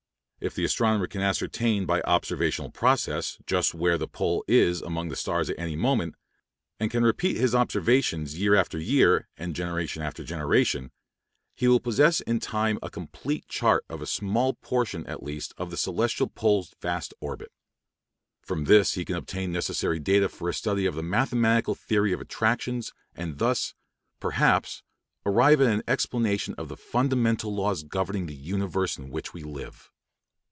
[0.43, 5.15] If the astronomer can ascertain by observational processes just where the pole is among the
[5.15, 6.15] stars at any moment,
[6.79, 10.89] and can repeat his observations year after year and generation after generation,
[11.53, 15.69] he will possess in time a complete chart of a small portion at least of
[15.69, 17.51] the celestial pole's vast orbit.
[18.41, 22.19] From this he can obtain necessary data for a study of the mathematical theory of
[22.19, 23.75] attractions, and thus,
[24.19, 24.81] perhaps,
[25.23, 29.91] arrive at an explanation of the fundamental laws governing the universe in which we live.